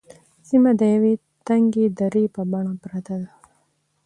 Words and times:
سیمه 0.47 0.71
د 0.79 0.81
یوې 0.95 1.13
تنگې 1.47 1.85
درې 1.99 2.23
په 2.35 2.41
بڼه 2.51 2.73
پرته 2.83 3.13
ده. 3.21 3.31